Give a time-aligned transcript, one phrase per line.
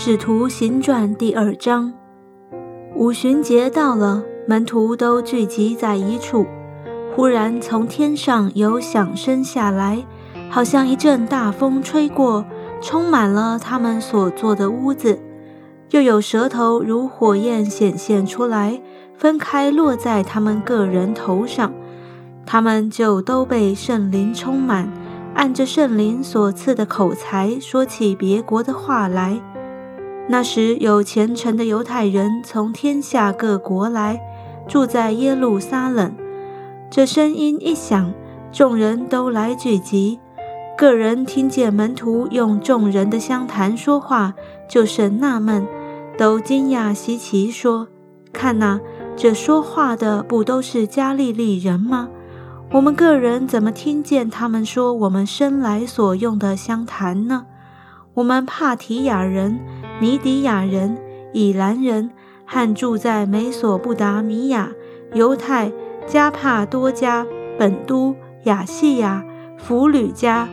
[0.00, 1.92] 使徒行传第二章，
[2.94, 6.46] 五旬节到了，门徒都聚集在一处。
[7.16, 10.06] 忽然从天上有响声下来，
[10.48, 12.44] 好像一阵大风吹过，
[12.80, 15.18] 充满了他们所坐的屋子。
[15.90, 18.80] 又有舌头如火焰显现出来，
[19.16, 21.72] 分开落在他们个人头上。
[22.46, 24.88] 他们就都被圣灵充满，
[25.34, 29.40] 按着圣灵所赐的口才，说起别国的话来。
[30.30, 34.20] 那时有虔诚的犹太人从天下各国来，
[34.68, 36.14] 住在耶路撒冷。
[36.90, 38.12] 这声音一响，
[38.52, 40.20] 众人都来聚集。
[40.76, 44.34] 个人听见门徒用众人的相谈说话，
[44.68, 45.66] 就甚纳闷，
[46.18, 47.88] 都惊讶稀奇，说
[48.30, 48.78] ：“看哪，
[49.16, 52.10] 这说话的不都是加利利人吗？
[52.72, 57.46] 我们个人怎么听见他们说我们生来所用的相谈呢？
[58.12, 59.58] 我们帕提亚人。”
[60.00, 60.96] 尼迪亚人、
[61.32, 62.10] 以兰人
[62.46, 64.70] 和住在美索不达米亚、
[65.12, 65.72] 犹太、
[66.06, 67.26] 加帕多加、
[67.58, 69.24] 本都、亚细亚、
[69.56, 70.48] 弗吕加、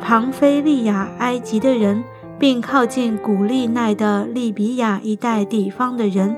[0.00, 2.02] 庞菲利亚、埃及的人，
[2.36, 6.36] 并靠近古利奈的利比亚一带地方的人，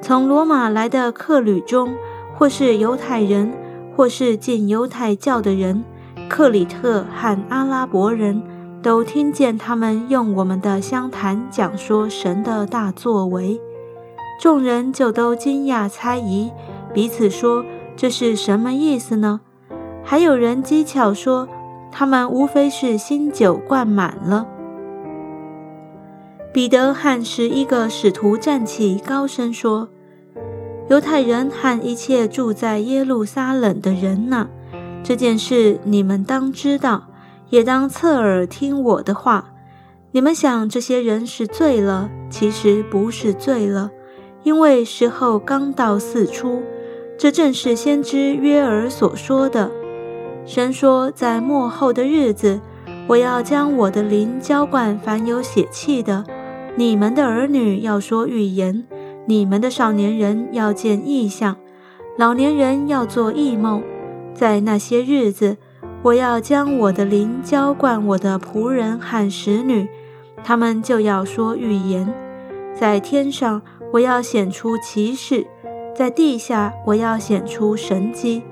[0.00, 1.94] 从罗马来的客旅中，
[2.34, 3.52] 或是犹太人，
[3.94, 5.84] 或是进犹太教的人，
[6.30, 8.42] 克里特和阿拉伯人。
[8.82, 13.60] 都听见他们用我们的相谈讲说神的大作为，
[14.40, 16.50] 众人就都惊讶猜疑，
[16.94, 17.62] 彼此说
[17.94, 19.40] 这是什么意思呢？
[20.02, 21.46] 还有人讥巧说，
[21.92, 24.46] 他们无非是新酒灌满了。
[26.52, 29.90] 彼得和十一个使徒站起，高声说
[30.88, 34.48] ：“犹太人和一切住在耶路撒冷的人呐，
[35.04, 37.04] 这件事你们当知道。”
[37.50, 39.52] 也当侧耳听我的话。
[40.12, 43.92] 你们想这些人是醉了，其实不是醉了，
[44.42, 46.62] 因为时候刚到四出。
[47.16, 49.70] 这正是先知约尔所说的。
[50.46, 52.60] 神说，在末后的日子，
[53.06, 56.24] 我要将我的灵浇灌凡有血气的。
[56.76, 58.84] 你们的儿女要说预言，
[59.26, 61.56] 你们的少年人要见异象，
[62.16, 63.82] 老年人要做异梦。
[64.34, 65.56] 在那些日子。
[66.02, 69.86] 我要将我的灵浇灌我的仆人和使女，
[70.42, 72.12] 他们就要说预言。
[72.74, 73.60] 在天上，
[73.92, 75.44] 我要显出奇事；
[75.94, 78.42] 在地下，我要显出神迹。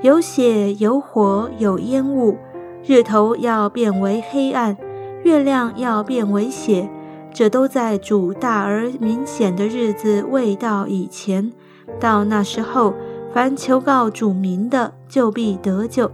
[0.00, 2.38] 有血，有火，有烟雾。
[2.84, 4.76] 日头要变为黑暗，
[5.24, 6.88] 月亮要变为血。
[7.32, 11.52] 这都在主大而明显的日子未到以前。
[11.98, 12.94] 到那时候，
[13.34, 16.08] 凡求告主名的，就必得救。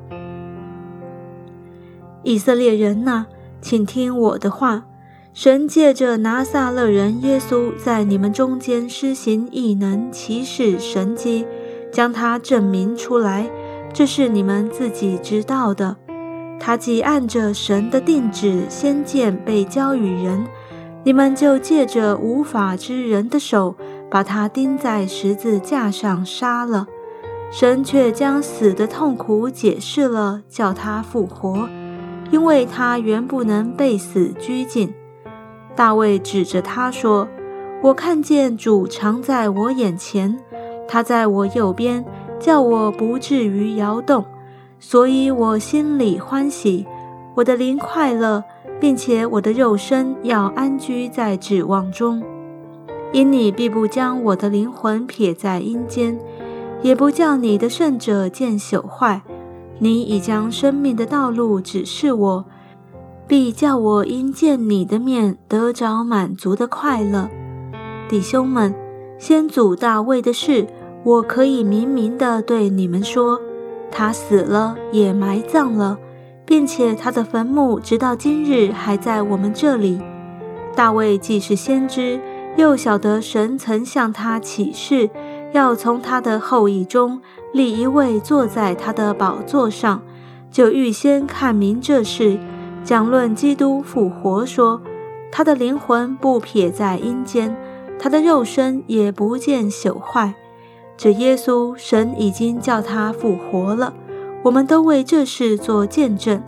[2.29, 3.25] 以色列人呐，
[3.63, 4.85] 请听我的话。
[5.33, 11.47] 神借着拿撒勒人耶稣，在你们中间施行异能、奇事、神迹，
[11.91, 13.49] 将他证明出来，
[13.95, 15.97] 这是你们自己知道的。
[16.61, 20.45] 他既按着神的定旨先见被交与人，
[21.05, 23.75] 你们就借着无法之人的手，
[24.11, 26.89] 把他钉在十字架上杀了。
[27.51, 31.67] 神却将死的痛苦解释了，叫他复活。
[32.31, 34.93] 因为他原不能被死拘禁，
[35.75, 37.27] 大卫指着他说
[37.83, 40.39] ：“我看见主常在我眼前，
[40.87, 42.05] 他在我右边，
[42.39, 44.25] 叫我不至于摇动，
[44.79, 46.87] 所以我心里欢喜，
[47.35, 48.45] 我的灵快乐，
[48.79, 52.23] 并且我的肉身要安居在指望中。
[53.11, 56.19] 因你必不将我的灵魂撇在阴间，
[56.83, 59.23] 也不叫你的圣者见朽坏。”
[59.81, 62.45] 你已将生命的道路指示我，
[63.27, 67.29] 必叫我因见你的面得着满足的快乐。
[68.09, 68.75] 弟兄们，
[69.19, 70.67] 先祖大卫的事，
[71.05, 73.41] 我可以明明的对你们说：
[73.91, 75.99] 他死了，也埋葬了，
[76.45, 80.01] 并且他的坟墓直到今日还在我们这里。
[80.75, 82.21] 大卫既是先知，
[82.57, 85.11] 又晓得神曾向他启示。
[85.53, 87.23] 要从他的后裔中
[87.53, 90.03] 立一位坐在他的宝座上，
[90.51, 92.39] 就预先看明这事，
[92.85, 94.81] 讲论基督复活，说
[95.31, 97.57] 他的灵魂不撇在阴间，
[97.99, 100.35] 他的肉身也不见朽坏。
[100.97, 103.95] 这耶稣，神已经叫他复活了，
[104.43, 106.43] 我们都为这事做见证。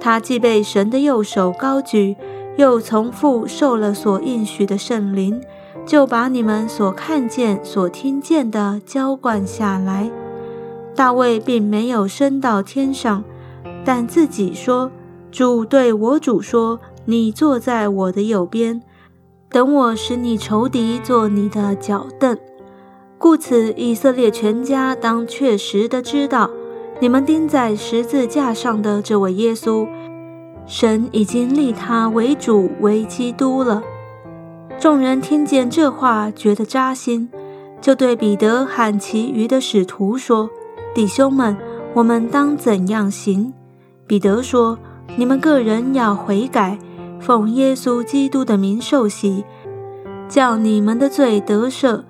[0.00, 2.16] 他既被神的右手高举，
[2.56, 5.40] 又从父受了所应许的圣灵。
[5.84, 10.08] 就把你们所看见、所听见的浇灌下来。
[11.02, 13.24] 大卫并没有升到天上，
[13.84, 14.88] 但自己说
[15.32, 18.80] ：“主对我主说：‘你坐在我的右边，
[19.50, 22.38] 等我使你仇敌做你的脚凳。
[23.18, 26.48] 故此，以色列全家当确实的知道，
[27.00, 29.88] 你们钉在十字架上的这位耶稣，
[30.66, 33.82] 神已经立他为主为基督了。
[34.78, 37.28] 众人听见这话，觉得扎心，
[37.80, 40.48] 就对彼得和其余的使徒说
[40.94, 41.56] ：“弟兄们，
[41.94, 43.52] 我们当怎样行？”
[44.06, 44.78] 彼得说
[45.16, 46.78] ：“你们个人要悔改。”
[47.18, 49.44] 奉耶稣基督的名受洗，
[50.28, 52.02] 叫你们的罪得赦，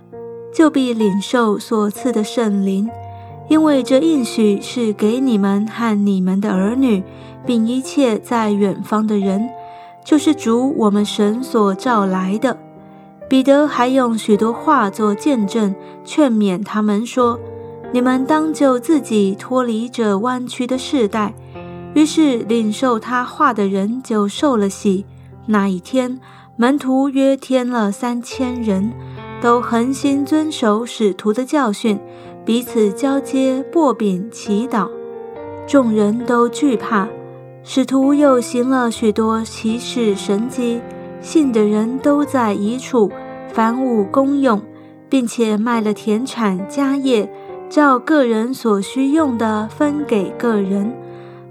[0.54, 2.88] 就必领受所赐的圣灵。
[3.48, 7.02] 因为这应许是给你们和你们的儿女，
[7.44, 9.50] 并一切在远方的人，
[10.02, 12.56] 就是主我们神所召来的。
[13.28, 15.74] 彼得还用许多话做见证，
[16.04, 17.38] 劝勉他们说
[17.92, 21.34] ：“你们当就自己，脱离这弯曲的世代。”
[21.94, 25.04] 于是领受他话的人就受了洗。
[25.44, 26.18] 那一天，
[26.56, 28.90] 门徒约添了三千人，
[29.42, 31.98] 都恒心遵守使徒的教训，
[32.46, 34.88] 彼此交接薄饼祈祷。
[35.66, 37.06] 众人都惧怕。
[37.62, 40.80] 使徒又行了许多奇事神迹，
[41.20, 43.12] 信的人都在一处，
[43.52, 44.60] 凡物公用，
[45.08, 47.30] 并且卖了田产家业，
[47.72, 50.94] 照个人所需用的分给个人。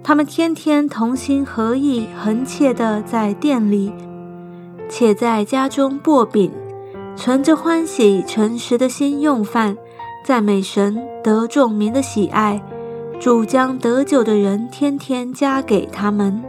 [0.04, 3.92] 他们天天同心合意、恒切的在店里，
[4.88, 6.52] 且在家中薄饼，
[7.16, 9.76] 存着欢喜诚实的心用饭，
[10.24, 12.62] 赞美神，得众民的喜爱。
[13.20, 16.44] 主将得救的人天天加给他们。